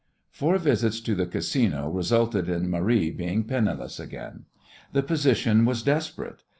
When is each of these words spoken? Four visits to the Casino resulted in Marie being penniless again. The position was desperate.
Four 0.31 0.57
visits 0.57 0.99
to 1.01 1.13
the 1.13 1.27
Casino 1.27 1.87
resulted 1.87 2.49
in 2.49 2.71
Marie 2.71 3.11
being 3.11 3.43
penniless 3.43 3.99
again. 3.99 4.45
The 4.93 5.03
position 5.03 5.63
was 5.63 5.83
desperate. 5.83 6.41